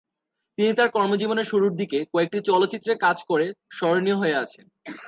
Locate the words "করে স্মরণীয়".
3.23-4.17